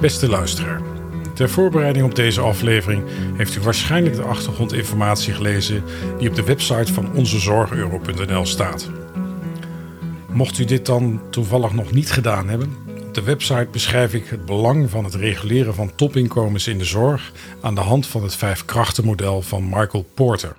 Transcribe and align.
Beste 0.00 0.28
luisteraar, 0.28 0.80
ter 1.34 1.50
voorbereiding 1.50 2.04
op 2.04 2.14
deze 2.14 2.40
aflevering 2.40 3.02
heeft 3.36 3.56
u 3.56 3.60
waarschijnlijk 3.60 4.16
de 4.16 4.22
achtergrondinformatie 4.22 5.32
gelezen 5.32 5.82
die 6.18 6.28
op 6.28 6.34
de 6.34 6.44
website 6.44 6.92
van 6.92 7.12
onzezorgeuro.nl 7.14 8.46
staat. 8.46 8.90
Mocht 10.32 10.58
u 10.58 10.64
dit 10.64 10.86
dan 10.86 11.20
toevallig 11.30 11.72
nog 11.72 11.92
niet 11.92 12.10
gedaan 12.10 12.48
hebben, 12.48 12.76
op 13.06 13.14
de 13.14 13.22
website 13.22 13.68
beschrijf 13.72 14.14
ik 14.14 14.26
het 14.26 14.44
belang 14.44 14.90
van 14.90 15.04
het 15.04 15.14
reguleren 15.14 15.74
van 15.74 15.94
topinkomens 15.94 16.66
in 16.66 16.78
de 16.78 16.84
zorg 16.84 17.32
aan 17.60 17.74
de 17.74 17.80
hand 17.80 18.06
van 18.06 18.22
het 18.22 18.36
vijf 18.36 18.64
krachtenmodel 18.64 19.42
van 19.42 19.68
Michael 19.68 20.06
Porter. 20.14 20.56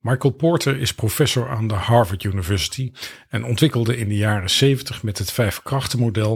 Michael 0.00 0.32
Porter 0.32 0.80
is 0.80 0.94
professor 0.94 1.48
aan 1.48 1.68
de 1.68 1.74
Harvard 1.74 2.24
University 2.24 2.92
en 3.28 3.44
ontwikkelde 3.44 3.96
in 3.96 4.08
de 4.08 4.16
jaren 4.16 4.50
70 4.50 5.02
met 5.02 5.18
het 5.18 5.30
vijf 5.30 5.62
krachtenmodel 5.62 6.32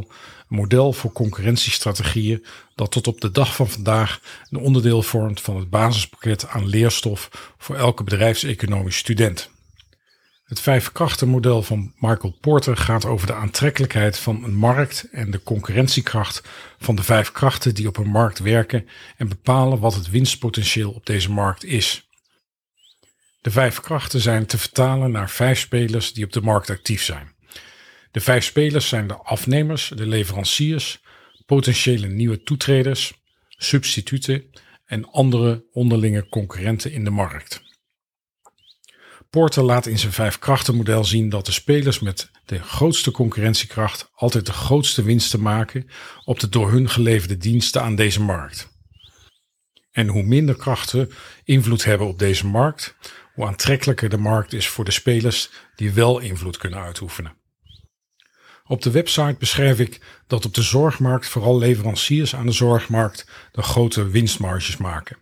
een 0.48 0.56
model 0.56 0.92
voor 0.92 1.12
concurrentiestrategieën 1.12 2.44
dat 2.74 2.90
tot 2.90 3.06
op 3.06 3.20
de 3.20 3.30
dag 3.30 3.54
van 3.54 3.68
vandaag 3.68 4.20
een 4.50 4.58
onderdeel 4.58 5.02
vormt 5.02 5.40
van 5.40 5.56
het 5.56 5.70
basispakket 5.70 6.48
aan 6.48 6.66
leerstof 6.66 7.52
voor 7.58 7.76
elke 7.76 8.04
bedrijfseconomisch 8.04 8.96
student. 8.96 9.50
Het 10.44 10.60
vijf 10.60 10.92
krachtenmodel 10.92 11.62
van 11.62 11.92
Michael 11.96 12.36
Porter 12.40 12.76
gaat 12.76 13.04
over 13.04 13.26
de 13.26 13.34
aantrekkelijkheid 13.34 14.18
van 14.18 14.44
een 14.44 14.54
markt 14.54 15.08
en 15.12 15.30
de 15.30 15.42
concurrentiekracht 15.42 16.42
van 16.78 16.94
de 16.94 17.02
vijf 17.02 17.32
krachten 17.32 17.74
die 17.74 17.88
op 17.88 17.96
een 17.96 18.10
markt 18.10 18.38
werken 18.38 18.88
en 19.16 19.28
bepalen 19.28 19.78
wat 19.78 19.94
het 19.94 20.10
winstpotentieel 20.10 20.90
op 20.90 21.06
deze 21.06 21.30
markt 21.30 21.64
is. 21.64 22.08
De 23.44 23.50
vijf 23.50 23.80
krachten 23.80 24.20
zijn 24.20 24.46
te 24.46 24.58
vertalen 24.58 25.10
naar 25.10 25.30
vijf 25.30 25.58
spelers 25.58 26.12
die 26.12 26.24
op 26.24 26.32
de 26.32 26.40
markt 26.40 26.70
actief 26.70 27.02
zijn. 27.02 27.34
De 28.10 28.20
vijf 28.20 28.44
spelers 28.44 28.88
zijn 28.88 29.06
de 29.06 29.16
afnemers, 29.16 29.92
de 29.94 30.06
leveranciers, 30.06 31.02
potentiële 31.46 32.06
nieuwe 32.06 32.42
toetreders, 32.42 33.12
substituten 33.48 34.50
en 34.84 35.10
andere 35.10 35.64
onderlinge 35.72 36.28
concurrenten 36.28 36.92
in 36.92 37.04
de 37.04 37.10
markt. 37.10 37.62
Porter 39.30 39.62
laat 39.62 39.86
in 39.86 39.98
zijn 39.98 40.12
vijf 40.12 40.38
krachtenmodel 40.38 41.04
zien 41.04 41.28
dat 41.28 41.46
de 41.46 41.52
spelers 41.52 42.00
met 42.00 42.30
de 42.44 42.58
grootste 42.58 43.10
concurrentiekracht 43.10 44.10
altijd 44.14 44.46
de 44.46 44.52
grootste 44.52 45.02
winsten 45.02 45.42
maken 45.42 45.88
op 46.24 46.40
de 46.40 46.48
door 46.48 46.70
hun 46.70 46.90
geleverde 46.90 47.36
diensten 47.36 47.82
aan 47.82 47.94
deze 47.94 48.20
markt. 48.20 48.72
En 49.92 50.08
hoe 50.08 50.22
minder 50.22 50.56
krachten 50.56 51.10
invloed 51.44 51.84
hebben 51.84 52.06
op 52.06 52.18
deze 52.18 52.46
markt, 52.46 52.96
hoe 53.34 53.46
aantrekkelijker 53.46 54.08
de 54.08 54.18
markt 54.18 54.52
is 54.52 54.68
voor 54.68 54.84
de 54.84 54.90
spelers 54.90 55.50
die 55.76 55.92
wel 55.92 56.18
invloed 56.18 56.56
kunnen 56.56 56.78
uitoefenen. 56.78 57.36
Op 58.66 58.82
de 58.82 58.90
website 58.90 59.36
beschrijf 59.38 59.78
ik 59.78 60.00
dat 60.26 60.44
op 60.44 60.54
de 60.54 60.62
zorgmarkt 60.62 61.28
vooral 61.28 61.58
leveranciers 61.58 62.34
aan 62.34 62.46
de 62.46 62.52
zorgmarkt 62.52 63.26
de 63.52 63.62
grote 63.62 64.08
winstmarges 64.08 64.76
maken. 64.76 65.16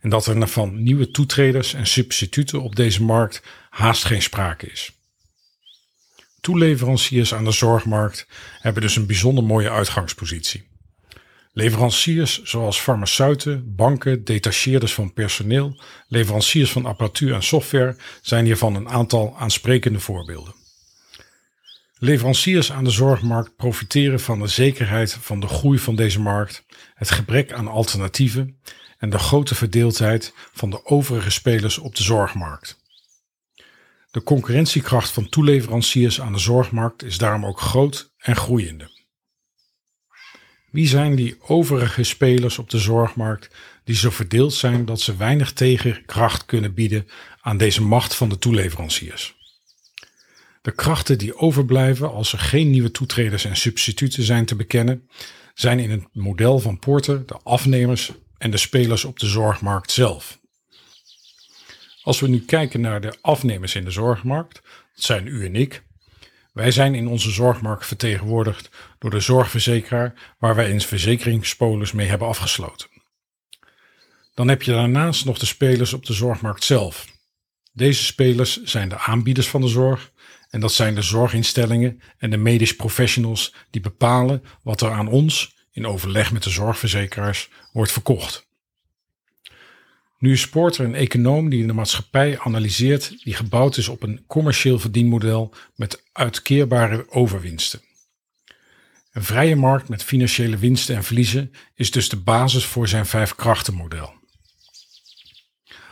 En 0.00 0.10
dat 0.10 0.26
er 0.26 0.48
van 0.48 0.82
nieuwe 0.82 1.10
toetreders 1.10 1.74
en 1.74 1.86
substituten 1.86 2.62
op 2.62 2.76
deze 2.76 3.02
markt 3.02 3.42
haast 3.70 4.04
geen 4.04 4.22
sprake 4.22 4.66
is. 4.66 4.92
Toeleveranciers 6.40 7.34
aan 7.34 7.44
de 7.44 7.50
zorgmarkt 7.50 8.26
hebben 8.60 8.82
dus 8.82 8.96
een 8.96 9.06
bijzonder 9.06 9.44
mooie 9.44 9.70
uitgangspositie. 9.70 10.75
Leveranciers 11.58 12.42
zoals 12.42 12.80
farmaceuten, 12.80 13.74
banken, 13.74 14.24
detacheerders 14.24 14.94
van 14.94 15.12
personeel, 15.12 15.80
leveranciers 16.08 16.72
van 16.72 16.86
apparatuur 16.86 17.34
en 17.34 17.42
software 17.42 17.96
zijn 18.22 18.44
hiervan 18.44 18.74
een 18.74 18.88
aantal 18.88 19.34
aansprekende 19.38 20.00
voorbeelden. 20.00 20.54
Leveranciers 21.98 22.72
aan 22.72 22.84
de 22.84 22.90
zorgmarkt 22.90 23.56
profiteren 23.56 24.20
van 24.20 24.38
de 24.38 24.46
zekerheid 24.46 25.12
van 25.12 25.40
de 25.40 25.46
groei 25.46 25.78
van 25.78 25.96
deze 25.96 26.20
markt, 26.20 26.64
het 26.94 27.10
gebrek 27.10 27.52
aan 27.52 27.68
alternatieven 27.68 28.60
en 28.98 29.10
de 29.10 29.18
grote 29.18 29.54
verdeeldheid 29.54 30.34
van 30.52 30.70
de 30.70 30.84
overige 30.84 31.30
spelers 31.30 31.78
op 31.78 31.94
de 31.94 32.02
zorgmarkt. 32.02 32.78
De 34.10 34.22
concurrentiekracht 34.22 35.10
van 35.10 35.28
toeleveranciers 35.28 36.20
aan 36.20 36.32
de 36.32 36.38
zorgmarkt 36.38 37.02
is 37.02 37.18
daarom 37.18 37.46
ook 37.46 37.60
groot 37.60 38.12
en 38.18 38.36
groeiende. 38.36 38.95
Wie 40.70 40.86
zijn 40.86 41.14
die 41.14 41.36
overige 41.40 42.02
spelers 42.02 42.58
op 42.58 42.70
de 42.70 42.78
zorgmarkt 42.78 43.54
die 43.84 43.96
zo 43.96 44.10
verdeeld 44.10 44.54
zijn 44.54 44.84
dat 44.84 45.00
ze 45.00 45.16
weinig 45.16 45.52
tegenkracht 45.52 46.44
kunnen 46.44 46.74
bieden 46.74 47.08
aan 47.40 47.56
deze 47.56 47.82
macht 47.82 48.14
van 48.14 48.28
de 48.28 48.38
toeleveranciers? 48.38 49.36
De 50.62 50.72
krachten 50.72 51.18
die 51.18 51.36
overblijven 51.36 52.12
als 52.12 52.32
er 52.32 52.38
geen 52.38 52.70
nieuwe 52.70 52.90
toetreders 52.90 53.44
en 53.44 53.56
substituten 53.56 54.22
zijn 54.22 54.44
te 54.44 54.56
bekennen, 54.56 55.08
zijn 55.54 55.78
in 55.78 55.90
het 55.90 56.04
model 56.12 56.58
van 56.58 56.78
Porter 56.78 57.26
de 57.26 57.38
afnemers 57.42 58.12
en 58.38 58.50
de 58.50 58.56
spelers 58.56 59.04
op 59.04 59.18
de 59.18 59.26
zorgmarkt 59.26 59.90
zelf. 59.90 60.38
Als 62.02 62.20
we 62.20 62.28
nu 62.28 62.40
kijken 62.44 62.80
naar 62.80 63.00
de 63.00 63.14
afnemers 63.20 63.74
in 63.74 63.84
de 63.84 63.90
zorgmarkt, 63.90 64.54
dat 64.94 65.04
zijn 65.04 65.26
u 65.26 65.44
en 65.44 65.56
ik, 65.56 65.82
wij 66.56 66.70
zijn 66.70 66.94
in 66.94 67.08
onze 67.08 67.30
zorgmarkt 67.30 67.86
vertegenwoordigd 67.86 68.68
door 68.98 69.10
de 69.10 69.20
zorgverzekeraar 69.20 70.34
waar 70.38 70.54
wij 70.54 70.70
een 70.70 70.80
verzekeringspolis 70.80 71.92
mee 71.92 72.06
hebben 72.08 72.28
afgesloten. 72.28 72.88
Dan 74.34 74.48
heb 74.48 74.62
je 74.62 74.72
daarnaast 74.72 75.24
nog 75.24 75.38
de 75.38 75.46
spelers 75.46 75.92
op 75.92 76.06
de 76.06 76.12
zorgmarkt 76.12 76.64
zelf. 76.64 77.06
Deze 77.72 78.04
spelers 78.04 78.62
zijn 78.62 78.88
de 78.88 78.98
aanbieders 78.98 79.48
van 79.48 79.60
de 79.60 79.68
zorg 79.68 80.12
en 80.50 80.60
dat 80.60 80.72
zijn 80.72 80.94
de 80.94 81.02
zorginstellingen 81.02 82.00
en 82.18 82.30
de 82.30 82.36
medisch 82.36 82.76
professionals 82.76 83.54
die 83.70 83.80
bepalen 83.80 84.42
wat 84.62 84.80
er 84.80 84.90
aan 84.90 85.08
ons, 85.08 85.54
in 85.70 85.86
overleg 85.86 86.32
met 86.32 86.42
de 86.42 86.50
zorgverzekeraars, 86.50 87.50
wordt 87.72 87.92
verkocht. 87.92 88.48
Nu 90.18 90.32
is 90.32 90.48
Porter 90.48 90.84
een 90.84 90.94
econoom 90.94 91.48
die 91.48 91.66
de 91.66 91.72
maatschappij 91.72 92.38
analyseert 92.38 93.24
die 93.24 93.34
gebouwd 93.34 93.76
is 93.76 93.88
op 93.88 94.02
een 94.02 94.24
commercieel 94.26 94.78
verdienmodel 94.78 95.54
met 95.74 96.02
uitkeerbare 96.12 97.06
overwinsten. 97.10 97.80
Een 99.12 99.24
vrije 99.24 99.56
markt 99.56 99.88
met 99.88 100.04
financiële 100.04 100.56
winsten 100.56 100.96
en 100.96 101.04
verliezen 101.04 101.52
is 101.74 101.90
dus 101.90 102.08
de 102.08 102.16
basis 102.16 102.64
voor 102.64 102.88
zijn 102.88 103.06
vijf 103.06 103.34
krachtenmodel. 103.34 104.14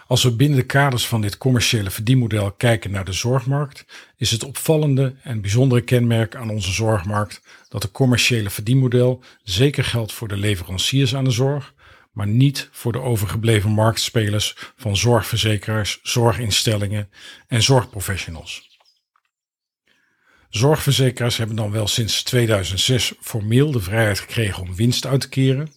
Als 0.07 0.23
we 0.23 0.37
binnen 0.37 0.59
de 0.59 0.65
kaders 0.65 1.07
van 1.07 1.21
dit 1.21 1.39
commerciële 1.39 1.91
verdienmodel 1.91 2.53
kijken 2.53 2.91
naar 2.91 3.05
de 3.05 3.13
zorgmarkt, 3.13 3.85
is 4.17 4.31
het 4.31 4.45
opvallende 4.45 5.15
en 5.23 5.41
bijzondere 5.41 5.81
kenmerk 5.81 6.37
aan 6.37 6.51
onze 6.51 6.73
zorgmarkt 6.73 7.43
dat 7.69 7.83
het 7.83 7.93
commerciële 7.93 8.51
verdienmodel 8.51 9.23
zeker 9.43 9.85
geldt 9.85 10.13
voor 10.13 10.29
de 10.29 10.37
leveranciers 10.37 11.15
aan 11.15 11.25
de 11.25 11.31
zorg, 11.31 11.74
maar 12.15 12.27
niet 12.27 12.69
voor 12.73 12.93
de 12.93 13.01
overgebleven 13.01 13.71
marktspelers 13.71 14.57
van 14.77 14.97
zorgverzekeraars, 14.97 16.01
zorginstellingen 16.03 17.11
en 17.47 17.63
zorgprofessionals. 17.63 18.79
Zorgverzekeraars 20.49 21.37
hebben 21.37 21.57
dan 21.57 21.71
wel 21.71 21.89
sinds 21.89 22.23
2006 22.23 23.13
formeel 23.21 23.71
de 23.71 23.81
vrijheid 23.81 24.19
gekregen 24.19 24.63
om 24.63 24.75
winst 24.75 25.07
uit 25.07 25.21
te 25.21 25.29
keren, 25.29 25.73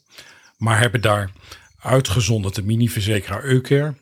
maar 0.58 0.80
hebben 0.80 1.02
daar, 1.02 1.32
uitgezonderd 1.80 2.56
de 2.56 2.64
mini-verzekeraar 2.64 3.44
Eucare, 3.44 3.96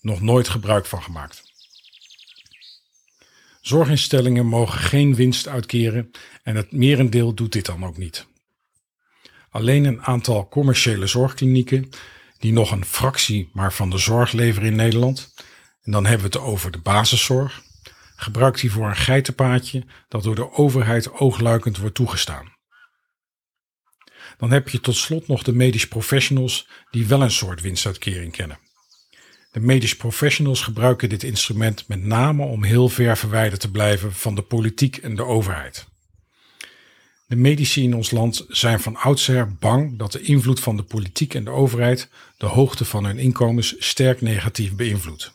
nog 0.00 0.20
nooit 0.20 0.48
gebruik 0.48 0.86
van 0.86 1.02
gemaakt. 1.02 1.42
Zorginstellingen 3.60 4.46
mogen 4.46 4.78
geen 4.78 5.14
winst 5.14 5.48
uitkeren 5.48 6.10
en 6.42 6.56
het 6.56 6.72
merendeel 6.72 7.34
doet 7.34 7.52
dit 7.52 7.66
dan 7.66 7.84
ook 7.84 7.96
niet. 7.96 8.26
Alleen 9.52 9.84
een 9.84 10.02
aantal 10.02 10.48
commerciële 10.48 11.06
zorgklinieken, 11.06 11.88
die 12.38 12.52
nog 12.52 12.70
een 12.70 12.84
fractie 12.84 13.50
maar 13.52 13.72
van 13.72 13.90
de 13.90 13.98
zorg 13.98 14.32
leveren 14.32 14.68
in 14.68 14.76
Nederland, 14.76 15.34
en 15.82 15.92
dan 15.92 16.06
hebben 16.06 16.30
we 16.30 16.38
het 16.38 16.46
over 16.46 16.70
de 16.70 16.78
basiszorg, 16.78 17.62
gebruikt 18.16 18.60
hiervoor 18.60 18.86
een 18.86 18.96
geitenpaadje 18.96 19.84
dat 20.08 20.22
door 20.22 20.34
de 20.34 20.52
overheid 20.52 21.12
oogluikend 21.12 21.78
wordt 21.78 21.94
toegestaan. 21.94 22.52
Dan 24.38 24.50
heb 24.50 24.68
je 24.68 24.80
tot 24.80 24.96
slot 24.96 25.28
nog 25.28 25.42
de 25.42 25.52
medisch 25.52 25.88
professionals 25.88 26.68
die 26.90 27.06
wel 27.06 27.22
een 27.22 27.30
soort 27.30 27.60
winstuitkering 27.60 28.32
kennen. 28.32 28.58
De 29.50 29.60
medisch 29.60 29.96
professionals 29.96 30.62
gebruiken 30.62 31.08
dit 31.08 31.22
instrument 31.22 31.88
met 31.88 32.02
name 32.02 32.44
om 32.44 32.64
heel 32.64 32.88
ver 32.88 33.16
verwijderd 33.16 33.60
te 33.60 33.70
blijven 33.70 34.12
van 34.12 34.34
de 34.34 34.42
politiek 34.42 34.96
en 34.96 35.16
de 35.16 35.24
overheid. 35.24 35.90
De 37.32 37.38
medici 37.38 37.82
in 37.82 37.94
ons 37.94 38.10
land 38.10 38.44
zijn 38.48 38.80
van 38.80 38.96
oudsher 38.96 39.54
bang 39.54 39.98
dat 39.98 40.12
de 40.12 40.20
invloed 40.20 40.60
van 40.60 40.76
de 40.76 40.82
politiek 40.82 41.34
en 41.34 41.44
de 41.44 41.50
overheid 41.50 42.08
de 42.36 42.46
hoogte 42.46 42.84
van 42.84 43.04
hun 43.04 43.18
inkomens 43.18 43.74
sterk 43.78 44.20
negatief 44.20 44.74
beïnvloedt. 44.74 45.32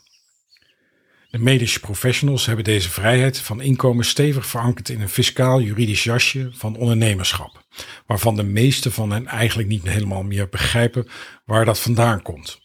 De 1.29 1.37
medische 1.37 1.79
professionals 1.79 2.45
hebben 2.45 2.63
deze 2.65 2.89
vrijheid 2.89 3.39
van 3.39 3.61
inkomen 3.61 4.05
stevig 4.05 4.45
verankerd 4.45 4.89
in 4.89 5.01
een 5.01 5.09
fiscaal-juridisch 5.09 6.03
jasje 6.03 6.49
van 6.51 6.75
ondernemerschap, 6.75 7.65
waarvan 8.05 8.35
de 8.35 8.43
meeste 8.43 8.91
van 8.91 9.11
hen 9.11 9.27
eigenlijk 9.27 9.69
niet 9.69 9.83
helemaal 9.83 10.23
meer 10.23 10.49
begrijpen 10.49 11.07
waar 11.45 11.65
dat 11.65 11.79
vandaan 11.79 12.21
komt. 12.21 12.59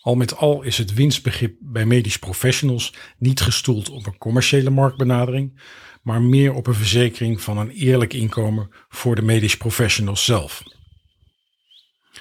Al 0.00 0.14
met 0.14 0.36
al 0.36 0.62
is 0.62 0.78
het 0.78 0.94
winstbegrip 0.94 1.56
bij 1.60 1.86
medisch 1.86 2.18
professionals 2.18 2.94
niet 3.18 3.40
gestoeld 3.40 3.90
op 3.90 4.06
een 4.06 4.18
commerciële 4.18 4.70
marktbenadering, 4.70 5.60
maar 6.08 6.22
meer 6.22 6.52
op 6.52 6.66
een 6.66 6.74
verzekering 6.74 7.40
van 7.40 7.58
een 7.58 7.70
eerlijk 7.70 8.12
inkomen 8.12 8.70
voor 8.88 9.14
de 9.14 9.22
medisch 9.22 9.56
professionals 9.56 10.24
zelf. 10.24 10.62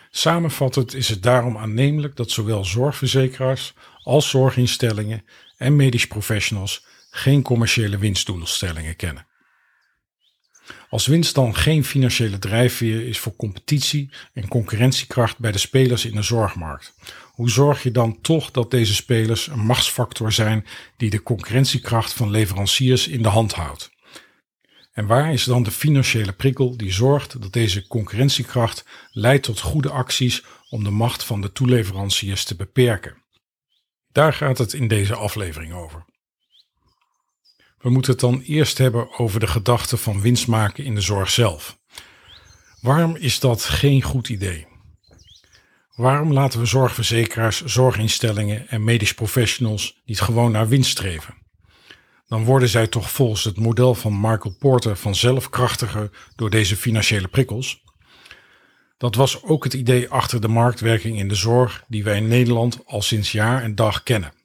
Samenvattend 0.09 0.93
is 0.93 1.09
het 1.09 1.23
daarom 1.23 1.57
aannemelijk 1.57 2.15
dat 2.15 2.31
zowel 2.31 2.65
zorgverzekeraars 2.65 3.73
als 4.03 4.29
zorginstellingen 4.29 5.25
en 5.57 5.75
medisch 5.75 6.07
professionals 6.07 6.85
geen 7.09 7.41
commerciële 7.41 7.97
winstdoelstellingen 7.97 8.95
kennen. 8.95 9.26
Als 10.89 11.07
winst 11.07 11.35
dan 11.35 11.55
geen 11.55 11.83
financiële 11.83 12.39
drijfveer 12.39 13.07
is 13.07 13.19
voor 13.19 13.35
competitie 13.35 14.09
en 14.33 14.47
concurrentiekracht 14.47 15.39
bij 15.39 15.51
de 15.51 15.57
spelers 15.57 16.05
in 16.05 16.15
de 16.15 16.21
zorgmarkt, 16.21 16.95
hoe 17.23 17.49
zorg 17.49 17.83
je 17.83 17.91
dan 17.91 18.21
toch 18.21 18.51
dat 18.51 18.71
deze 18.71 18.95
spelers 18.95 19.47
een 19.47 19.65
machtsfactor 19.65 20.31
zijn 20.31 20.65
die 20.97 21.09
de 21.09 21.23
concurrentiekracht 21.23 22.13
van 22.13 22.29
leveranciers 22.29 23.07
in 23.07 23.21
de 23.21 23.29
hand 23.29 23.53
houdt? 23.53 23.89
En 24.91 25.05
waar 25.05 25.33
is 25.33 25.43
dan 25.43 25.63
de 25.63 25.71
financiële 25.71 26.33
prikkel 26.33 26.77
die 26.77 26.91
zorgt 26.91 27.41
dat 27.41 27.53
deze 27.53 27.87
concurrentiekracht 27.87 28.85
leidt 29.11 29.43
tot 29.43 29.59
goede 29.59 29.89
acties 29.89 30.43
om 30.69 30.83
de 30.83 30.89
macht 30.89 31.23
van 31.23 31.41
de 31.41 31.51
toeleveranciers 31.51 32.43
te 32.43 32.55
beperken? 32.55 33.23
Daar 34.11 34.33
gaat 34.33 34.57
het 34.57 34.73
in 34.73 34.87
deze 34.87 35.15
aflevering 35.15 35.73
over. 35.73 36.05
We 37.87 37.93
moeten 37.93 38.11
het 38.11 38.21
dan 38.21 38.41
eerst 38.41 38.77
hebben 38.77 39.19
over 39.19 39.39
de 39.39 39.47
gedachte 39.47 39.97
van 39.97 40.21
winst 40.21 40.47
maken 40.47 40.83
in 40.83 40.95
de 40.95 41.01
zorg 41.01 41.29
zelf. 41.29 41.77
Waarom 42.81 43.15
is 43.15 43.39
dat 43.39 43.63
geen 43.63 44.01
goed 44.01 44.29
idee? 44.29 44.67
Waarom 45.95 46.33
laten 46.33 46.59
we 46.59 46.65
zorgverzekeraars, 46.65 47.65
zorginstellingen 47.65 48.69
en 48.69 48.83
medisch 48.83 49.13
professionals 49.13 50.01
niet 50.05 50.21
gewoon 50.21 50.51
naar 50.51 50.67
winst 50.67 50.91
streven? 50.91 51.33
Dan 52.27 52.43
worden 52.43 52.69
zij 52.69 52.87
toch 52.87 53.11
volgens 53.11 53.43
het 53.43 53.57
model 53.57 53.95
van 53.95 54.21
Michael 54.21 54.55
Porter 54.59 54.95
vanzelf 54.95 55.49
krachtiger 55.49 56.09
door 56.35 56.49
deze 56.49 56.75
financiële 56.75 57.27
prikkels. 57.27 57.83
Dat 58.97 59.15
was 59.15 59.43
ook 59.43 59.63
het 59.63 59.73
idee 59.73 60.09
achter 60.09 60.41
de 60.41 60.47
marktwerking 60.47 61.17
in 61.17 61.27
de 61.27 61.35
zorg 61.35 61.83
die 61.87 62.03
wij 62.03 62.17
in 62.17 62.27
Nederland 62.27 62.79
al 62.85 63.01
sinds 63.01 63.31
jaar 63.31 63.63
en 63.63 63.75
dag 63.75 64.03
kennen. 64.03 64.36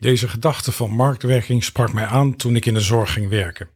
Deze 0.00 0.28
gedachte 0.28 0.72
van 0.72 0.90
marktwerking 0.90 1.64
sprak 1.64 1.92
mij 1.92 2.06
aan 2.06 2.36
toen 2.36 2.56
ik 2.56 2.66
in 2.66 2.74
de 2.74 2.80
zorg 2.80 3.12
ging 3.12 3.28
werken. 3.28 3.68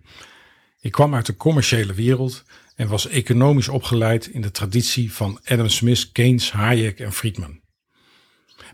Ik 0.81 0.93
kwam 0.93 1.15
uit 1.15 1.27
de 1.27 1.37
commerciële 1.37 1.95
wereld 1.95 2.45
en 2.77 2.89
was 2.89 3.09
economisch 3.09 3.69
opgeleid 3.69 4.27
in 4.27 4.41
de 4.41 4.51
traditie 4.51 5.13
van 5.13 5.41
Adam 5.45 5.69
Smith, 5.69 6.13
Keynes, 6.13 6.53
Hayek 6.53 7.01
en 7.01 7.13
Friedman. 7.13 7.61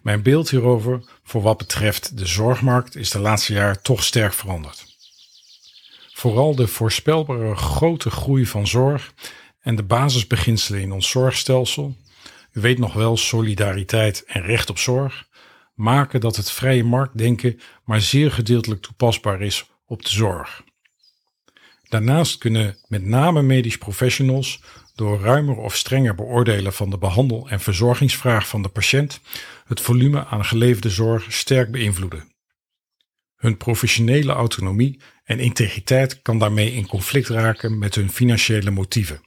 Mijn 0.02 0.22
beeld 0.22 0.50
hierover 0.50 1.04
voor 1.22 1.42
wat 1.42 1.58
betreft 1.58 2.18
de 2.18 2.26
zorgmarkt 2.26 2.96
is 2.96 3.10
de 3.10 3.18
laatste 3.18 3.52
jaar 3.52 3.82
toch 3.82 4.04
sterk 4.04 4.32
veranderd. 4.32 4.84
Vooral 6.12 6.54
de 6.54 6.66
voorspelbare 6.66 7.56
grote 7.56 8.10
groei 8.10 8.46
van 8.46 8.66
zorg 8.66 9.14
en 9.60 9.76
de 9.76 9.82
basisbeginselen 9.82 10.80
in 10.80 10.92
ons 10.92 11.10
zorgstelsel, 11.10 11.96
u 12.52 12.60
weet 12.60 12.78
nog 12.78 12.92
wel 12.92 13.16
solidariteit 13.16 14.24
en 14.26 14.42
recht 14.42 14.70
op 14.70 14.78
zorg, 14.78 15.28
maken 15.80 16.20
dat 16.20 16.36
het 16.36 16.50
vrije 16.50 16.84
marktdenken 16.84 17.60
maar 17.84 18.00
zeer 18.00 18.32
gedeeltelijk 18.32 18.82
toepasbaar 18.82 19.40
is 19.42 19.70
op 19.86 20.02
de 20.02 20.10
zorg. 20.10 20.62
Daarnaast 21.88 22.38
kunnen 22.38 22.76
met 22.86 23.04
name 23.04 23.42
medisch 23.42 23.78
professionals 23.78 24.62
door 24.94 25.20
ruimer 25.20 25.56
of 25.56 25.76
strenger 25.76 26.14
beoordelen 26.14 26.72
van 26.72 26.90
de 26.90 26.98
behandel- 26.98 27.48
en 27.48 27.60
verzorgingsvraag 27.60 28.48
van 28.48 28.62
de 28.62 28.68
patiënt 28.68 29.20
het 29.66 29.80
volume 29.80 30.26
aan 30.26 30.44
geleverde 30.44 30.90
zorg 30.90 31.32
sterk 31.32 31.70
beïnvloeden. 31.70 32.32
Hun 33.36 33.56
professionele 33.56 34.32
autonomie 34.32 35.00
en 35.24 35.38
integriteit 35.38 36.22
kan 36.22 36.38
daarmee 36.38 36.72
in 36.72 36.86
conflict 36.86 37.28
raken 37.28 37.78
met 37.78 37.94
hun 37.94 38.10
financiële 38.10 38.70
motieven. 38.70 39.20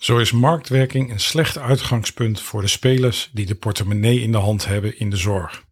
Zo 0.00 0.18
is 0.18 0.32
marktwerking 0.32 1.10
een 1.10 1.20
slecht 1.20 1.58
uitgangspunt 1.58 2.40
voor 2.40 2.60
de 2.60 2.68
spelers 2.68 3.30
die 3.32 3.46
de 3.46 3.54
portemonnee 3.54 4.20
in 4.20 4.32
de 4.32 4.38
hand 4.38 4.66
hebben 4.66 4.98
in 4.98 5.10
de 5.10 5.16
zorg. 5.16 5.64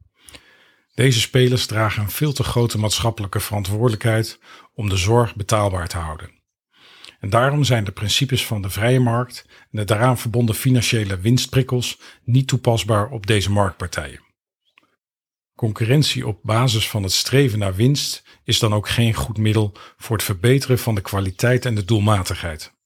Deze 0.95 1.21
spelers 1.21 1.67
dragen 1.67 2.03
een 2.03 2.11
veel 2.11 2.33
te 2.33 2.45
grote 2.45 2.79
maatschappelijke 2.79 3.41
verantwoordelijkheid 3.41 4.41
om 4.75 4.89
de 4.89 4.97
zorg 4.97 5.37
betaalbaar 5.37 5.89
te 5.89 5.97
houden. 5.97 6.31
En 7.21 7.31
daarom 7.31 7.65
zijn 7.65 7.85
de 7.85 7.93
principes 7.93 8.47
van 8.47 8.63
de 8.63 8.71
vrije 8.71 9.01
markt 9.01 9.45
en 9.49 9.79
de 9.79 9.85
daaraan 9.85 10.19
verbonden 10.19 10.55
financiële 10.55 11.19
winstprikkels 11.19 11.99
niet 12.25 12.49
toepasbaar 12.49 13.09
op 13.09 13.27
deze 13.27 13.51
marktpartijen. 13.51 14.25
Concurrentie 15.55 16.27
op 16.27 16.41
basis 16.43 16.89
van 16.89 17.03
het 17.03 17.13
streven 17.13 17.59
naar 17.59 17.75
winst 17.75 18.23
is 18.45 18.59
dan 18.59 18.75
ook 18.75 18.89
geen 18.89 19.15
goed 19.15 19.39
middel 19.39 19.73
voor 19.97 20.17
het 20.17 20.25
verbeteren 20.25 20.79
van 20.79 20.95
de 20.95 21.01
kwaliteit 21.01 21.65
en 21.65 21.75
de 21.75 21.85
doelmatigheid. 21.85 22.77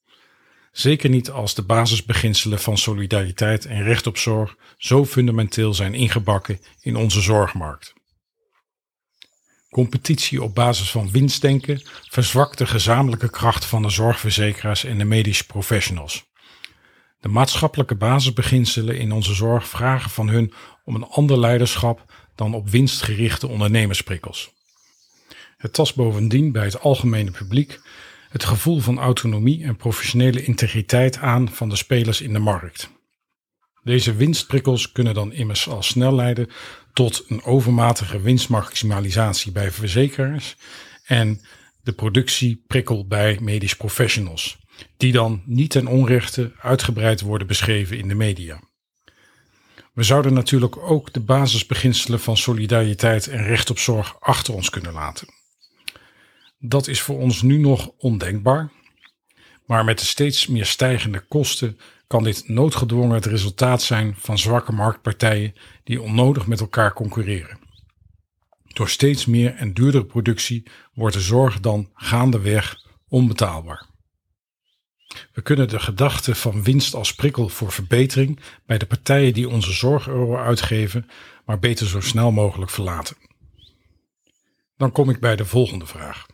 Zeker 0.72 1.10
niet 1.10 1.30
als 1.30 1.54
de 1.54 1.62
basisbeginselen 1.62 2.58
van 2.58 2.78
solidariteit 2.78 3.66
en 3.66 3.82
recht 3.82 4.06
op 4.06 4.16
zorg 4.16 4.56
zo 4.76 5.04
fundamenteel 5.04 5.74
zijn 5.74 5.94
ingebakken 5.94 6.60
in 6.80 6.96
onze 6.96 7.20
zorgmarkt. 7.20 7.92
Competitie 9.70 10.42
op 10.42 10.54
basis 10.54 10.90
van 10.90 11.10
winstdenken 11.10 11.82
verzwakt 12.10 12.58
de 12.58 12.66
gezamenlijke 12.66 13.30
kracht 13.30 13.64
van 13.64 13.82
de 13.82 13.90
zorgverzekeraars 13.90 14.84
en 14.84 14.98
de 14.98 15.04
medische 15.04 15.46
professionals. 15.46 16.24
De 17.20 17.28
maatschappelijke 17.28 17.94
basisbeginselen 17.94 18.98
in 18.98 19.12
onze 19.12 19.34
zorg 19.34 19.68
vragen 19.68 20.10
van 20.10 20.28
hun 20.28 20.52
om 20.84 20.94
een 20.94 21.06
ander 21.06 21.38
leiderschap 21.38 22.12
dan 22.34 22.54
op 22.54 22.68
winstgerichte 22.68 23.48
ondernemersprikkels. 23.48 24.52
Het 25.56 25.72
tast 25.72 25.94
bovendien 25.94 26.52
bij 26.52 26.64
het 26.64 26.80
algemene 26.80 27.30
publiek 27.30 27.80
het 28.32 28.44
gevoel 28.44 28.78
van 28.78 28.98
autonomie 28.98 29.64
en 29.64 29.76
professionele 29.76 30.44
integriteit 30.44 31.18
aan 31.18 31.48
van 31.48 31.68
de 31.68 31.76
spelers 31.76 32.20
in 32.20 32.32
de 32.32 32.38
markt. 32.38 32.90
Deze 33.82 34.14
winstprikkels 34.14 34.92
kunnen 34.92 35.14
dan 35.14 35.32
immers 35.32 35.68
al 35.68 35.82
snel 35.82 36.14
leiden 36.14 36.48
tot 36.92 37.24
een 37.28 37.42
overmatige 37.42 38.20
winstmaximalisatie 38.20 39.52
bij 39.52 39.70
verzekeraars 39.70 40.56
en 41.04 41.40
de 41.82 41.92
productieprikkel 41.92 43.06
bij 43.06 43.38
medisch 43.40 43.76
professionals, 43.76 44.58
die 44.96 45.12
dan 45.12 45.42
niet 45.46 45.70
ten 45.70 45.86
onrechte 45.86 46.52
uitgebreid 46.60 47.20
worden 47.20 47.46
beschreven 47.46 47.98
in 47.98 48.08
de 48.08 48.14
media. 48.14 48.60
We 49.92 50.02
zouden 50.02 50.32
natuurlijk 50.32 50.76
ook 50.76 51.12
de 51.12 51.20
basisbeginselen 51.20 52.20
van 52.20 52.36
solidariteit 52.36 53.26
en 53.26 53.44
recht 53.44 53.70
op 53.70 53.78
zorg 53.78 54.20
achter 54.20 54.54
ons 54.54 54.70
kunnen 54.70 54.92
laten. 54.92 55.41
Dat 56.64 56.88
is 56.88 57.00
voor 57.00 57.18
ons 57.18 57.42
nu 57.42 57.58
nog 57.58 57.90
ondenkbaar, 57.96 58.72
maar 59.66 59.84
met 59.84 59.98
de 59.98 60.04
steeds 60.04 60.46
meer 60.46 60.66
stijgende 60.66 61.20
kosten 61.20 61.78
kan 62.06 62.22
dit 62.22 62.48
noodgedwongen 62.48 63.14
het 63.14 63.26
resultaat 63.26 63.82
zijn 63.82 64.14
van 64.18 64.38
zwakke 64.38 64.72
marktpartijen 64.72 65.54
die 65.84 66.02
onnodig 66.02 66.46
met 66.46 66.60
elkaar 66.60 66.92
concurreren. 66.92 67.58
Door 68.66 68.88
steeds 68.88 69.26
meer 69.26 69.54
en 69.54 69.74
duurdere 69.74 70.04
productie 70.04 70.66
wordt 70.94 71.14
de 71.14 71.20
zorg 71.20 71.60
dan 71.60 71.90
gaandeweg 71.94 72.76
onbetaalbaar. 73.08 73.86
We 75.32 75.42
kunnen 75.42 75.68
de 75.68 75.80
gedachte 75.80 76.34
van 76.34 76.62
winst 76.62 76.94
als 76.94 77.14
prikkel 77.14 77.48
voor 77.48 77.72
verbetering 77.72 78.40
bij 78.66 78.78
de 78.78 78.86
partijen 78.86 79.32
die 79.32 79.48
onze 79.48 79.72
zorgeuro 79.72 80.36
uitgeven, 80.36 81.08
maar 81.44 81.58
beter 81.58 81.86
zo 81.86 82.00
snel 82.00 82.30
mogelijk 82.30 82.70
verlaten. 82.70 83.16
Dan 84.76 84.92
kom 84.92 85.10
ik 85.10 85.20
bij 85.20 85.36
de 85.36 85.44
volgende 85.44 85.86
vraag. 85.86 86.26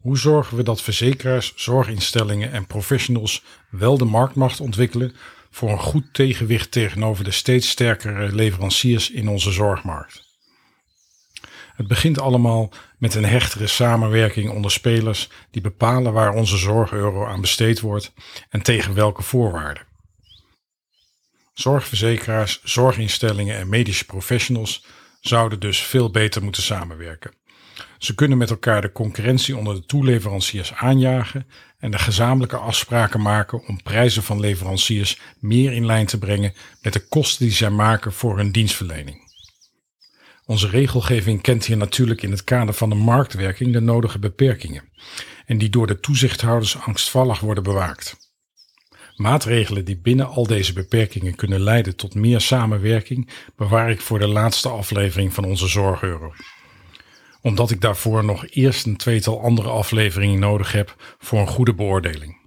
Hoe 0.00 0.18
zorgen 0.18 0.56
we 0.56 0.62
dat 0.62 0.82
verzekeraars, 0.82 1.52
zorginstellingen 1.56 2.52
en 2.52 2.66
professionals 2.66 3.42
wel 3.70 3.98
de 3.98 4.04
marktmacht 4.04 4.60
ontwikkelen 4.60 5.16
voor 5.50 5.70
een 5.70 5.78
goed 5.78 6.14
tegenwicht 6.14 6.70
tegenover 6.70 7.24
de 7.24 7.30
steeds 7.30 7.68
sterkere 7.68 8.32
leveranciers 8.32 9.10
in 9.10 9.28
onze 9.28 9.50
zorgmarkt? 9.52 10.28
Het 11.74 11.86
begint 11.86 12.20
allemaal 12.20 12.72
met 12.98 13.14
een 13.14 13.24
hechtere 13.24 13.66
samenwerking 13.66 14.50
onder 14.50 14.70
spelers 14.70 15.28
die 15.50 15.62
bepalen 15.62 16.12
waar 16.12 16.34
onze 16.34 16.56
zorgeuro 16.56 17.26
aan 17.26 17.40
besteed 17.40 17.80
wordt 17.80 18.12
en 18.48 18.62
tegen 18.62 18.94
welke 18.94 19.22
voorwaarden. 19.22 19.86
Zorgverzekeraars, 21.52 22.60
zorginstellingen 22.64 23.56
en 23.56 23.68
medische 23.68 24.04
professionals 24.04 24.84
zouden 25.20 25.60
dus 25.60 25.82
veel 25.82 26.10
beter 26.10 26.42
moeten 26.42 26.62
samenwerken. 26.62 27.39
Ze 27.98 28.14
kunnen 28.14 28.38
met 28.38 28.50
elkaar 28.50 28.80
de 28.80 28.92
concurrentie 28.92 29.56
onder 29.56 29.74
de 29.74 29.86
toeleveranciers 29.86 30.74
aanjagen 30.74 31.46
en 31.78 31.90
de 31.90 31.98
gezamenlijke 31.98 32.56
afspraken 32.56 33.20
maken 33.20 33.66
om 33.66 33.82
prijzen 33.82 34.22
van 34.22 34.40
leveranciers 34.40 35.20
meer 35.38 35.72
in 35.72 35.86
lijn 35.86 36.06
te 36.06 36.18
brengen 36.18 36.54
met 36.82 36.92
de 36.92 37.06
kosten 37.08 37.46
die 37.46 37.54
zij 37.54 37.70
maken 37.70 38.12
voor 38.12 38.36
hun 38.36 38.52
dienstverlening. 38.52 39.28
Onze 40.46 40.68
regelgeving 40.68 41.42
kent 41.42 41.66
hier 41.66 41.76
natuurlijk 41.76 42.22
in 42.22 42.30
het 42.30 42.44
kader 42.44 42.74
van 42.74 42.88
de 42.88 42.94
marktwerking 42.94 43.72
de 43.72 43.80
nodige 43.80 44.18
beperkingen 44.18 44.88
en 45.46 45.58
die 45.58 45.70
door 45.70 45.86
de 45.86 46.00
toezichthouders 46.00 46.78
angstvallig 46.78 47.40
worden 47.40 47.62
bewaakt. 47.62 48.16
Maatregelen 49.16 49.84
die 49.84 50.00
binnen 50.00 50.28
al 50.28 50.46
deze 50.46 50.72
beperkingen 50.72 51.34
kunnen 51.34 51.60
leiden 51.60 51.96
tot 51.96 52.14
meer 52.14 52.40
samenwerking 52.40 53.28
bewaar 53.56 53.90
ik 53.90 54.00
voor 54.00 54.18
de 54.18 54.28
laatste 54.28 54.68
aflevering 54.68 55.34
van 55.34 55.44
onze 55.44 55.68
Zorgeuro 55.68 56.32
omdat 57.40 57.70
ik 57.70 57.80
daarvoor 57.80 58.24
nog 58.24 58.46
eerst 58.48 58.86
een 58.86 58.96
tweetal 58.96 59.42
andere 59.42 59.68
afleveringen 59.68 60.40
nodig 60.40 60.72
heb 60.72 61.16
voor 61.18 61.38
een 61.38 61.46
goede 61.46 61.74
beoordeling. 61.74 62.38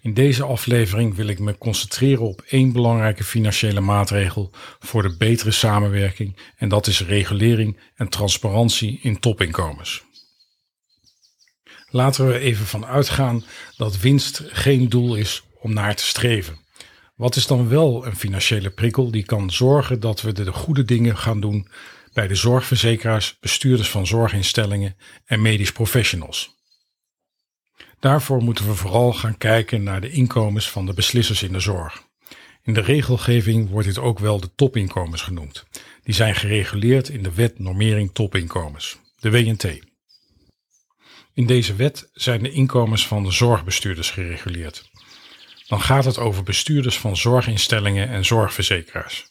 In 0.00 0.14
deze 0.14 0.44
aflevering 0.44 1.14
wil 1.14 1.26
ik 1.26 1.38
me 1.38 1.58
concentreren 1.58 2.26
op 2.26 2.42
één 2.48 2.72
belangrijke 2.72 3.24
financiële 3.24 3.80
maatregel 3.80 4.50
voor 4.78 5.02
de 5.02 5.16
betere 5.16 5.50
samenwerking 5.50 6.36
en 6.56 6.68
dat 6.68 6.86
is 6.86 7.06
regulering 7.06 7.76
en 7.94 8.08
transparantie 8.08 8.98
in 9.02 9.20
topinkomens. 9.20 10.06
Laten 11.90 12.26
we 12.26 12.38
even 12.38 12.66
van 12.66 12.86
uitgaan 12.86 13.44
dat 13.76 13.98
winst 13.98 14.42
geen 14.46 14.88
doel 14.88 15.14
is 15.14 15.42
om 15.60 15.72
naar 15.72 15.94
te 15.94 16.04
streven. 16.04 16.58
Wat 17.14 17.36
is 17.36 17.46
dan 17.46 17.68
wel 17.68 18.06
een 18.06 18.16
financiële 18.16 18.70
prikkel 18.70 19.10
die 19.10 19.24
kan 19.24 19.50
zorgen 19.50 20.00
dat 20.00 20.20
we 20.20 20.32
de 20.32 20.52
goede 20.52 20.84
dingen 20.84 21.16
gaan 21.16 21.40
doen 21.40 21.68
bij 22.18 22.28
de 22.28 22.34
zorgverzekeraars, 22.34 23.36
bestuurders 23.40 23.88
van 23.88 24.06
zorginstellingen 24.06 24.96
en 25.24 25.42
medisch 25.42 25.72
professionals? 25.72 26.56
Daarvoor 28.00 28.42
moeten 28.42 28.66
we 28.66 28.74
vooral 28.74 29.12
gaan 29.12 29.38
kijken 29.38 29.82
naar 29.82 30.00
de 30.00 30.10
inkomens 30.10 30.70
van 30.70 30.86
de 30.86 30.94
beslissers 30.94 31.42
in 31.42 31.52
de 31.52 31.60
zorg. 31.60 32.02
In 32.62 32.74
de 32.74 32.80
regelgeving 32.80 33.70
wordt 33.70 33.86
dit 33.86 33.98
ook 33.98 34.18
wel 34.18 34.40
de 34.40 34.54
topinkomens 34.54 35.22
genoemd. 35.22 35.66
Die 36.02 36.14
zijn 36.14 36.34
gereguleerd 36.34 37.08
in 37.08 37.22
de 37.22 37.34
Wet 37.34 37.58
Normering 37.58 38.10
Topinkomens, 38.12 38.98
de 39.18 39.30
WNT. 39.30 39.64
In 41.34 41.46
deze 41.46 41.74
wet 41.74 42.10
zijn 42.12 42.42
de 42.42 42.50
inkomens 42.50 43.06
van 43.06 43.22
de 43.22 43.30
zorgbestuurders 43.30 44.10
gereguleerd. 44.10 44.90
Dan 45.66 45.80
gaat 45.80 46.04
het 46.04 46.18
over 46.18 46.42
bestuurders 46.42 46.98
van 46.98 47.16
zorginstellingen 47.16 48.08
en 48.08 48.24
zorgverzekeraars. 48.24 49.28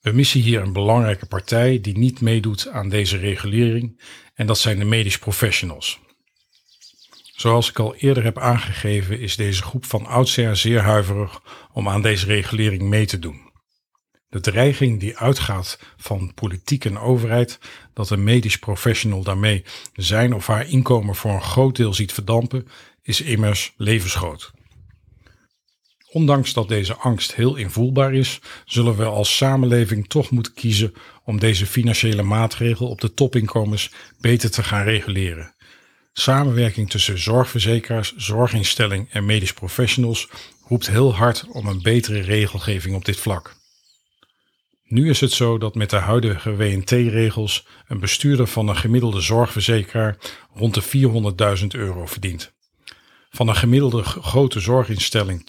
We 0.00 0.12
missen 0.12 0.40
hier 0.40 0.60
een 0.62 0.72
belangrijke 0.72 1.26
partij 1.26 1.80
die 1.80 1.98
niet 1.98 2.20
meedoet 2.20 2.68
aan 2.68 2.88
deze 2.88 3.16
regulering 3.16 4.00
en 4.34 4.46
dat 4.46 4.58
zijn 4.58 4.78
de 4.78 4.84
medisch 4.84 5.18
professionals. 5.18 6.00
Zoals 7.38 7.68
ik 7.68 7.78
al 7.78 7.94
eerder 7.94 8.24
heb 8.24 8.38
aangegeven 8.38 9.20
is 9.20 9.36
deze 9.36 9.62
groep 9.62 9.84
van 9.84 10.06
oudsher 10.06 10.56
zeer 10.56 10.80
huiverig 10.80 11.42
om 11.72 11.88
aan 11.88 12.02
deze 12.02 12.26
regulering 12.26 12.82
mee 12.82 13.06
te 13.06 13.18
doen. 13.18 13.46
De 14.28 14.40
dreiging 14.40 15.00
die 15.00 15.18
uitgaat 15.18 15.78
van 15.96 16.34
politiek 16.34 16.84
en 16.84 16.98
overheid 16.98 17.58
dat 17.94 18.10
een 18.10 18.24
medisch 18.24 18.58
professional 18.58 19.22
daarmee 19.22 19.64
zijn 19.92 20.34
of 20.34 20.46
haar 20.46 20.68
inkomen 20.68 21.14
voor 21.14 21.30
een 21.30 21.42
groot 21.42 21.76
deel 21.76 21.94
ziet 21.94 22.12
verdampen, 22.12 22.68
is 23.02 23.20
immers 23.20 23.72
levensgroot. 23.76 24.52
Ondanks 26.10 26.52
dat 26.52 26.68
deze 26.68 26.94
angst 26.94 27.34
heel 27.34 27.56
invoelbaar 27.56 28.14
is, 28.14 28.40
zullen 28.64 28.96
we 28.96 29.04
als 29.04 29.36
samenleving 29.36 30.08
toch 30.08 30.30
moeten 30.30 30.54
kiezen 30.54 30.94
om 31.24 31.38
deze 31.38 31.66
financiële 31.66 32.22
maatregel 32.22 32.88
op 32.88 33.00
de 33.00 33.14
topinkomens 33.14 33.90
beter 34.20 34.50
te 34.50 34.62
gaan 34.62 34.84
reguleren. 34.84 35.54
Samenwerking 36.12 36.90
tussen 36.90 37.18
zorgverzekeraars, 37.18 38.16
zorginstelling 38.16 39.08
en 39.10 39.26
medisch 39.26 39.52
professionals 39.52 40.28
roept 40.68 40.90
heel 40.90 41.14
hard 41.14 41.46
om 41.52 41.66
een 41.66 41.82
betere 41.82 42.20
regelgeving 42.20 42.94
op 42.94 43.04
dit 43.04 43.16
vlak. 43.16 43.56
Nu 44.84 45.08
is 45.08 45.20
het 45.20 45.32
zo 45.32 45.58
dat 45.58 45.74
met 45.74 45.90
de 45.90 45.96
huidige 45.96 46.56
WNT-regels 46.56 47.66
een 47.88 48.00
bestuurder 48.00 48.46
van 48.46 48.68
een 48.68 48.76
gemiddelde 48.76 49.20
zorgverzekeraar 49.20 50.16
rond 50.54 50.74
de 50.74 50.82
400.000 51.60 51.66
euro 51.66 52.06
verdient. 52.06 52.52
Van 53.30 53.48
een 53.48 53.56
gemiddelde 53.56 54.02
grote 54.02 54.60
zorginstelling 54.60 55.44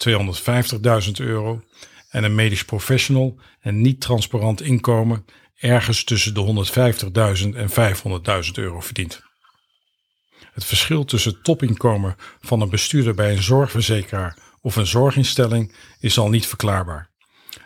250.000 1.06 1.10
euro 1.12 1.62
en 2.10 2.24
een 2.24 2.34
medisch 2.34 2.64
professional 2.64 3.38
een 3.60 3.80
niet 3.80 4.00
transparant 4.00 4.62
inkomen 4.62 5.24
ergens 5.56 6.04
tussen 6.04 6.34
de 6.34 6.66
150.000 7.42 7.56
en 7.56 7.70
500.000 8.46 8.50
euro 8.52 8.80
verdient. 8.80 9.22
Het 10.52 10.64
verschil 10.64 11.04
tussen 11.04 11.42
topinkomen 11.42 12.16
van 12.40 12.60
een 12.60 12.70
bestuurder 12.70 13.14
bij 13.14 13.32
een 13.32 13.42
zorgverzekeraar 13.42 14.36
of 14.60 14.76
een 14.76 14.86
zorginstelling 14.86 15.74
is 16.00 16.18
al 16.18 16.28
niet 16.28 16.46
verklaarbaar. 16.46 17.10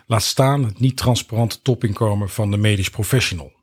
Laat 0.05 0.23
staan 0.23 0.63
het 0.63 0.79
niet 0.79 0.97
transparante 0.97 1.61
topinkomen 1.61 2.29
van 2.29 2.51
de 2.51 2.57
medisch 2.57 2.89
professional. 2.89 3.53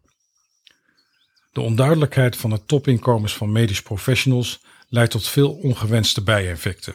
De 1.53 1.61
onduidelijkheid 1.61 2.37
van 2.37 2.51
het 2.51 2.69
topinkomens 2.69 3.37
van 3.37 3.53
medisch 3.53 3.83
professionals 3.83 4.61
leidt 4.93 5.11
tot 5.11 5.29
veel 5.29 5.53
ongewenste 5.53 6.23
bijeffecten. 6.23 6.95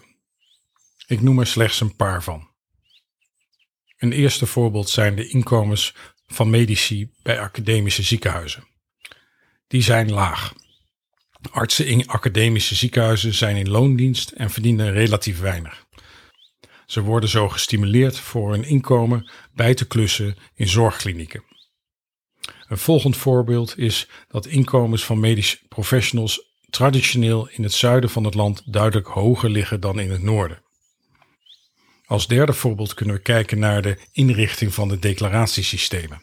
Ik 1.08 1.22
noem 1.22 1.39
er 1.39 1.48
slechts 1.48 1.82
een 1.82 1.96
paar 1.96 2.24
van. 2.24 2.50
Een 3.98 4.12
eerste 4.12 4.46
voorbeeld 4.46 4.89
zijn 4.89 5.16
de 5.16 5.27
inkomens 5.27 5.96
van 6.27 6.50
medici 6.50 7.12
bij 7.22 7.39
academische 7.39 8.04
ziekenhuizen. 8.04 8.68
Die 9.68 9.82
zijn 9.82 10.12
laag. 10.12 10.54
Artsen 11.51 11.88
in 11.88 12.08
academische 12.08 12.75
ziekenhuizen 12.75 13.34
zijn 13.34 13.56
in 13.56 13.70
loondienst 13.70 14.30
en 14.30 14.50
verdienen 14.50 14.92
relatief 14.92 15.39
weinig. 15.39 15.86
Ze 16.86 17.01
worden 17.01 17.30
zo 17.30 17.50
gestimuleerd 17.50 18.20
voor 18.20 18.51
hun 18.51 18.63
inkomen 18.63 19.32
bij 19.54 19.74
te 19.74 19.88
klussen 19.88 20.38
in 20.54 20.68
zorgklinieken. 20.68 21.44
Een 22.68 22.77
volgend 22.77 23.18
voorbeeld 23.18 23.77
is 23.77 24.08
dat 24.27 24.46
inkomens 24.46 25.06
van 25.06 25.20
medische 25.20 25.60
professionals 25.68 26.47
traditioneel 26.69 27.50
in 27.50 27.63
het 27.63 27.74
zuiden 27.74 28.09
van 28.09 28.24
het 28.24 28.33
land 28.33 28.62
duidelijk 28.65 29.07
hoger 29.07 29.50
liggen 29.50 29.79
dan 29.79 30.00
in 30.00 30.12
het 30.12 30.21
noorden. 30.21 30.62
Als 32.05 32.27
derde 32.27 32.53
voorbeeld 32.53 32.93
kunnen 32.93 33.15
we 33.15 33.21
kijken 33.21 33.59
naar 33.59 33.81
de 33.81 33.97
inrichting 34.12 34.74
van 34.74 34.88
de 34.88 35.00
declaratiesystemen. 35.00 36.21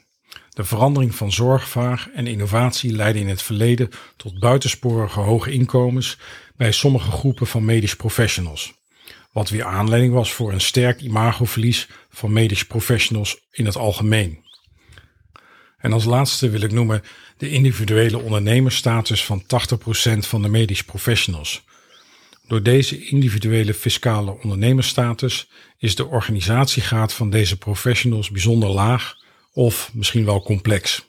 De 0.50 0.64
verandering 0.64 1.14
van 1.14 1.32
zorgvraag 1.32 2.08
en 2.10 2.26
innovatie 2.26 2.92
leidde 2.92 3.20
in 3.20 3.28
het 3.28 3.42
verleden 3.42 3.90
tot 4.16 4.38
buitensporige 4.38 5.20
hoge 5.20 5.50
inkomens 5.50 6.18
bij 6.56 6.72
sommige 6.72 7.10
groepen 7.10 7.46
van 7.46 7.64
medisch 7.64 7.96
professionals. 7.96 8.74
Wat 9.32 9.48
weer 9.48 9.64
aanleiding 9.64 10.12
was 10.12 10.32
voor 10.32 10.52
een 10.52 10.60
sterk 10.60 11.00
imagoverlies 11.00 11.88
van 12.10 12.32
medisch 12.32 12.66
professionals 12.66 13.40
in 13.50 13.66
het 13.66 13.76
algemeen. 13.76 14.43
En 15.84 15.92
als 15.92 16.04
laatste 16.04 16.50
wil 16.50 16.60
ik 16.60 16.72
noemen 16.72 17.02
de 17.36 17.48
individuele 17.48 18.18
ondernemersstatus 18.18 19.24
van 19.24 19.42
80% 19.42 19.46
van 20.18 20.42
de 20.42 20.48
medisch 20.48 20.84
professionals. 20.84 21.64
Door 22.46 22.62
deze 22.62 23.06
individuele 23.06 23.74
fiscale 23.74 24.38
ondernemersstatus 24.42 25.48
is 25.78 25.94
de 25.94 26.06
organisatiegraad 26.06 27.12
van 27.12 27.30
deze 27.30 27.58
professionals 27.58 28.30
bijzonder 28.30 28.68
laag 28.68 29.16
of 29.52 29.90
misschien 29.94 30.24
wel 30.24 30.42
complex. 30.42 31.06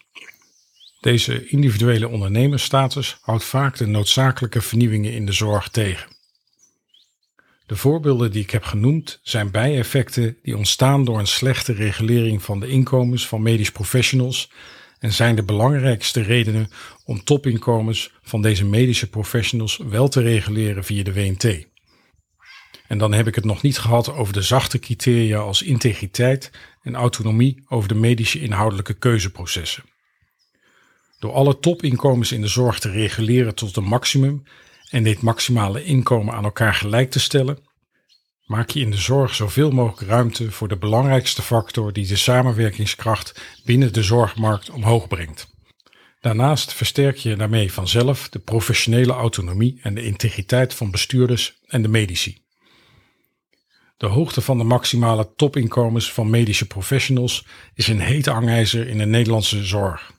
Deze 1.00 1.48
individuele 1.48 2.08
ondernemersstatus 2.08 3.18
houdt 3.22 3.44
vaak 3.44 3.78
de 3.78 3.88
noodzakelijke 3.88 4.62
vernieuwingen 4.62 5.14
in 5.14 5.26
de 5.26 5.34
zorg 5.34 5.70
tegen. 5.70 6.15
De 7.66 7.76
voorbeelden 7.76 8.32
die 8.32 8.42
ik 8.42 8.52
heb 8.52 8.64
genoemd 8.64 9.20
zijn 9.24 9.52
bijeffecten 9.52 10.38
die 10.44 10.58
ontstaan 10.58 11.06
door 11.06 11.20
een 11.20 11.28
slechte 11.28 11.74
regulering 11.74 12.44
van 12.44 12.60
de 12.60 12.68
inkomens 12.68 13.28
van 13.28 13.42
medisch 13.42 13.72
professionals 13.72 14.52
en 15.00 15.14
zijn 15.14 15.36
de 15.36 15.44
belangrijkste 15.44 16.22
redenen 16.22 16.70
om 17.06 17.24
topinkomens 17.24 18.12
van 18.22 18.42
deze 18.42 18.66
medische 18.66 19.10
professionals 19.10 19.78
wel 19.78 20.08
te 20.08 20.22
reguleren 20.22 20.84
via 20.84 21.04
de 21.04 21.14
WNT. 21.14 21.68
En 22.88 22.98
dan 22.98 23.14
heb 23.14 23.28
ik 23.28 23.36
het 23.36 23.46
nog 23.46 23.62
niet 23.62 23.78
gehad 23.78 24.14
over 24.14 24.34
de 24.34 24.42
zachte 24.42 24.80
criteria 24.80 25.38
als 25.38 25.62
integriteit 25.62 26.52
en 26.82 26.96
autonomie 26.96 27.64
over 27.68 27.88
de 27.88 27.96
medische 27.96 28.40
inhoudelijke 28.40 28.94
keuzeprocessen. 28.94 29.84
Door 31.20 31.32
alle 31.32 31.60
topinkomens 31.60 32.32
in 32.32 32.42
de 32.42 32.48
zorg 32.48 32.80
te 32.80 32.90
reguleren 32.90 33.56
tot 33.56 33.76
een 33.76 33.84
maximum 33.84 34.44
en 34.96 35.04
dit 35.04 35.22
maximale 35.22 35.84
inkomen 35.84 36.34
aan 36.34 36.44
elkaar 36.44 36.74
gelijk 36.74 37.12
te 37.12 37.20
stellen, 37.20 37.58
maak 38.46 38.70
je 38.70 38.80
in 38.80 38.92
de 38.92 38.98
zorg 38.98 39.36
zoveel 39.36 39.72
mogelijk 39.72 40.10
ruimte 40.10 40.52
voor 40.52 40.68
de 40.68 40.78
belangrijkste 40.78 41.42
factor 41.42 41.94
die 41.94 42.08
de 42.08 42.16
samenwerkingskracht 42.16 43.42
binnen 43.66 43.94
de 43.94 44.04
zorgmarkt 44.04 44.70
omhoog 44.70 45.08
brengt. 45.08 45.48
Daarnaast 46.20 46.74
versterk 46.74 47.18
je 47.18 47.36
daarmee 47.36 47.74
vanzelf 47.74 48.30
de 48.30 48.40
professionele 48.40 49.14
autonomie 49.14 49.80
en 49.82 49.96
de 49.96 50.06
integriteit 50.06 50.74
van 50.74 50.92
bestuurders 50.92 51.60
en 51.66 51.82
de 51.82 51.88
medici. 51.88 52.44
De 53.98 54.08
hoogte 54.08 54.42
van 54.42 54.58
de 54.58 54.64
maximale 54.64 55.34
topinkomens 55.36 56.14
van 56.14 56.30
medische 56.30 56.68
professionals 56.68 57.46
is 57.74 57.88
een 57.88 58.00
heet 58.00 58.26
hangijzer 58.26 58.88
in 58.88 58.98
de 58.98 59.06
Nederlandse 59.06 59.64
zorg. 59.64 60.12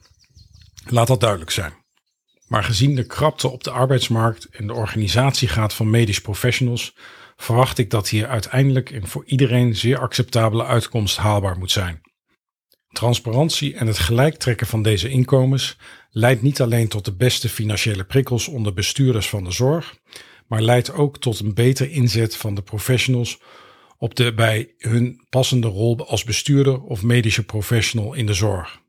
Laat 0.85 1.07
dat 1.07 1.19
duidelijk 1.19 1.51
zijn. 1.51 1.85
Maar 2.47 2.63
gezien 2.63 2.95
de 2.95 3.05
krapte 3.05 3.47
op 3.47 3.63
de 3.63 3.71
arbeidsmarkt 3.71 4.49
en 4.49 4.67
de 4.67 4.73
organisatiegraad 4.73 5.73
van 5.73 5.89
medisch 5.89 6.21
professionals, 6.21 6.95
verwacht 7.37 7.77
ik 7.77 7.89
dat 7.89 8.09
hier 8.09 8.27
uiteindelijk 8.27 8.89
een 8.89 9.07
voor 9.07 9.23
iedereen 9.25 9.75
zeer 9.75 9.99
acceptabele 9.99 10.65
uitkomst 10.65 11.17
haalbaar 11.17 11.57
moet 11.57 11.71
zijn. 11.71 12.01
Transparantie 12.87 13.75
en 13.75 13.87
het 13.87 13.99
gelijktrekken 13.99 14.67
van 14.67 14.81
deze 14.81 15.09
inkomens 15.09 15.77
leidt 16.09 16.41
niet 16.41 16.61
alleen 16.61 16.87
tot 16.87 17.05
de 17.05 17.15
beste 17.15 17.49
financiële 17.49 18.03
prikkels 18.03 18.47
onder 18.47 18.73
bestuurders 18.73 19.29
van 19.29 19.43
de 19.43 19.51
zorg, 19.51 19.97
maar 20.47 20.61
leidt 20.61 20.91
ook 20.91 21.17
tot 21.17 21.39
een 21.39 21.53
beter 21.53 21.91
inzet 21.91 22.35
van 22.35 22.55
de 22.55 22.61
professionals 22.61 23.39
op 23.97 24.15
de 24.15 24.33
bij 24.33 24.73
hun 24.77 25.25
passende 25.29 25.67
rol 25.67 26.07
als 26.07 26.23
bestuurder 26.23 26.81
of 26.81 27.03
medische 27.03 27.45
professional 27.45 28.13
in 28.13 28.25
de 28.25 28.33
zorg. 28.33 28.81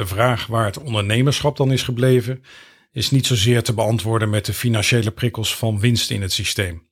De 0.00 0.06
vraag 0.06 0.46
waar 0.46 0.64
het 0.64 0.78
ondernemerschap 0.78 1.56
dan 1.56 1.72
is 1.72 1.82
gebleven, 1.82 2.42
is 2.92 3.10
niet 3.10 3.26
zozeer 3.26 3.62
te 3.62 3.74
beantwoorden 3.74 4.30
met 4.30 4.46
de 4.46 4.52
financiële 4.52 5.10
prikkels 5.10 5.56
van 5.56 5.80
winst 5.80 6.10
in 6.10 6.22
het 6.22 6.32
systeem. 6.32 6.88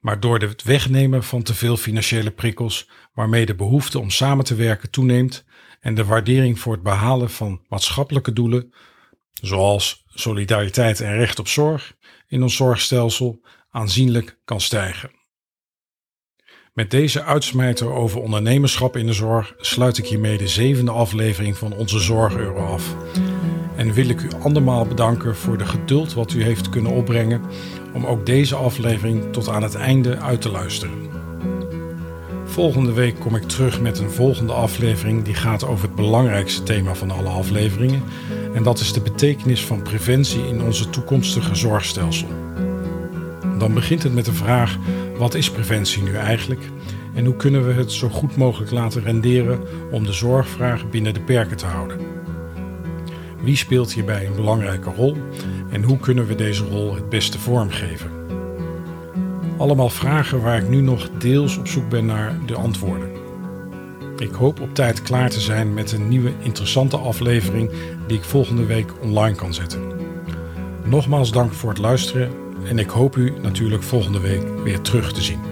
maar 0.00 0.20
door 0.20 0.38
het 0.38 0.62
wegnemen 0.62 1.24
van 1.24 1.42
te 1.42 1.54
veel 1.54 1.76
financiële 1.76 2.30
prikkels, 2.30 2.88
waarmee 3.12 3.46
de 3.46 3.54
behoefte 3.54 3.98
om 3.98 4.10
samen 4.10 4.44
te 4.44 4.54
werken 4.54 4.90
toeneemt 4.90 5.44
en 5.80 5.94
de 5.94 6.04
waardering 6.04 6.58
voor 6.58 6.72
het 6.72 6.82
behalen 6.82 7.30
van 7.30 7.64
maatschappelijke 7.68 8.32
doelen, 8.32 8.74
zoals 9.32 10.04
solidariteit 10.08 11.00
en 11.00 11.16
recht 11.16 11.38
op 11.38 11.48
zorg, 11.48 11.96
in 12.28 12.42
ons 12.42 12.56
zorgstelsel 12.56 13.44
aanzienlijk 13.70 14.38
kan 14.44 14.60
stijgen. 14.60 15.19
Met 16.74 16.90
deze 16.90 17.22
uitsmijter 17.22 17.92
over 17.92 18.20
ondernemerschap 18.20 18.96
in 18.96 19.06
de 19.06 19.12
zorg 19.12 19.54
sluit 19.58 19.98
ik 19.98 20.06
hiermee 20.06 20.38
de 20.38 20.48
zevende 20.48 20.90
aflevering 20.90 21.56
van 21.56 21.72
onze 21.72 21.98
Zorgeuro 21.98 22.66
af. 22.66 22.94
En 23.76 23.92
wil 23.92 24.08
ik 24.08 24.20
u 24.20 24.28
andermaal 24.42 24.86
bedanken 24.86 25.36
voor 25.36 25.58
de 25.58 25.66
geduld 25.66 26.14
wat 26.14 26.32
u 26.32 26.42
heeft 26.42 26.68
kunnen 26.68 26.92
opbrengen 26.92 27.40
om 27.92 28.06
ook 28.06 28.26
deze 28.26 28.54
aflevering 28.54 29.32
tot 29.32 29.48
aan 29.48 29.62
het 29.62 29.74
einde 29.74 30.18
uit 30.18 30.40
te 30.40 30.50
luisteren. 30.50 31.08
Volgende 32.44 32.92
week 32.92 33.20
kom 33.20 33.36
ik 33.36 33.42
terug 33.42 33.80
met 33.80 33.98
een 33.98 34.10
volgende 34.10 34.52
aflevering 34.52 35.24
die 35.24 35.34
gaat 35.34 35.64
over 35.66 35.86
het 35.86 35.94
belangrijkste 35.94 36.62
thema 36.62 36.94
van 36.94 37.10
alle 37.10 37.28
afleveringen. 37.28 38.02
En 38.54 38.62
dat 38.62 38.78
is 38.78 38.92
de 38.92 39.00
betekenis 39.00 39.64
van 39.64 39.82
preventie 39.82 40.46
in 40.46 40.62
onze 40.62 40.90
toekomstige 40.90 41.54
zorgstelsel. 41.54 42.28
Dan 43.60 43.74
begint 43.74 44.02
het 44.02 44.14
met 44.14 44.24
de 44.24 44.32
vraag: 44.32 44.78
wat 45.16 45.34
is 45.34 45.50
preventie 45.50 46.02
nu 46.02 46.14
eigenlijk? 46.14 46.60
En 47.14 47.24
hoe 47.24 47.36
kunnen 47.36 47.66
we 47.66 47.72
het 47.72 47.92
zo 47.92 48.08
goed 48.08 48.36
mogelijk 48.36 48.70
laten 48.70 49.02
renderen 49.02 49.60
om 49.90 50.04
de 50.04 50.12
zorgvraag 50.12 50.90
binnen 50.90 51.14
de 51.14 51.20
perken 51.20 51.56
te 51.56 51.66
houden? 51.66 51.98
Wie 53.42 53.56
speelt 53.56 53.92
hierbij 53.92 54.26
een 54.26 54.34
belangrijke 54.34 54.90
rol 54.90 55.16
en 55.70 55.82
hoe 55.82 55.98
kunnen 55.98 56.26
we 56.26 56.34
deze 56.34 56.64
rol 56.64 56.94
het 56.94 57.08
beste 57.08 57.38
vormgeven? 57.38 58.10
Allemaal 59.56 59.90
vragen 59.90 60.42
waar 60.42 60.58
ik 60.58 60.68
nu 60.68 60.80
nog 60.80 61.10
deels 61.18 61.56
op 61.56 61.68
zoek 61.68 61.88
ben 61.88 62.06
naar 62.06 62.38
de 62.46 62.54
antwoorden. 62.54 63.10
Ik 64.18 64.32
hoop 64.32 64.60
op 64.60 64.74
tijd 64.74 65.02
klaar 65.02 65.30
te 65.30 65.40
zijn 65.40 65.74
met 65.74 65.92
een 65.92 66.08
nieuwe 66.08 66.32
interessante 66.42 66.96
aflevering 66.96 67.70
die 68.06 68.16
ik 68.16 68.24
volgende 68.24 68.66
week 68.66 68.92
online 69.02 69.36
kan 69.36 69.54
zetten. 69.54 69.80
Nogmaals 70.84 71.32
dank 71.32 71.52
voor 71.52 71.70
het 71.70 71.78
luisteren 71.78 72.48
en 72.68 72.78
ik 72.78 72.88
hoop 72.88 73.16
u 73.16 73.32
natuurlijk 73.42 73.82
volgende 73.82 74.20
week 74.20 74.42
weer 74.64 74.80
terug 74.80 75.12
te 75.12 75.22
zien. 75.22 75.49